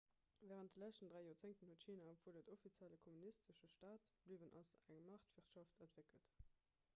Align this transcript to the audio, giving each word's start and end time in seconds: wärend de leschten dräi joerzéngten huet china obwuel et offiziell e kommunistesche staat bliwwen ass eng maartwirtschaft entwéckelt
wärend 0.51 0.71
de 0.75 0.79
leschten 0.83 1.09
dräi 1.09 1.19
joerzéngten 1.25 1.69
huet 1.71 1.83
china 1.83 2.07
obwuel 2.13 2.39
et 2.41 2.49
offiziell 2.55 2.95
e 2.97 2.99
kommunistesche 3.03 3.69
staat 3.75 4.09
bliwwen 4.25 4.55
ass 4.63 4.73
eng 4.97 5.05
maartwirtschaft 5.11 5.87
entwéckelt 5.89 6.35